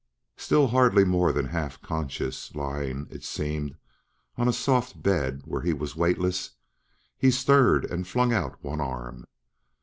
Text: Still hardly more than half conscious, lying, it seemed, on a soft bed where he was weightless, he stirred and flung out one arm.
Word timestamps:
Still 0.35 0.69
hardly 0.69 1.03
more 1.05 1.31
than 1.31 1.45
half 1.49 1.79
conscious, 1.79 2.55
lying, 2.55 3.05
it 3.11 3.23
seemed, 3.23 3.77
on 4.35 4.47
a 4.47 4.51
soft 4.51 5.03
bed 5.03 5.43
where 5.45 5.61
he 5.61 5.73
was 5.73 5.95
weightless, 5.95 6.53
he 7.19 7.29
stirred 7.29 7.85
and 7.85 8.07
flung 8.07 8.33
out 8.33 8.63
one 8.63 8.81
arm. 8.81 9.27